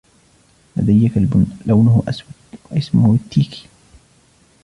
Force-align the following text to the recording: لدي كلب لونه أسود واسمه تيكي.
لدي 0.77 1.09
كلب 1.09 1.49
لونه 1.65 2.03
أسود 2.09 2.27
واسمه 2.71 3.17
تيكي. 3.31 3.67